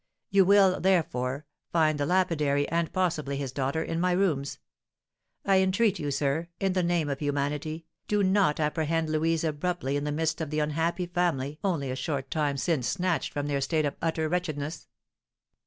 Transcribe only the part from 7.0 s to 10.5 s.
of humanity, do not apprehend Louise abruptly in the midst of